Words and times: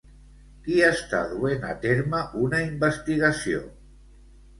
Qui 0.67 0.77
està 0.85 1.19
duent 1.33 1.67
a 1.73 1.75
terme 1.83 2.21
una 2.47 2.63
investigació? 2.69 3.61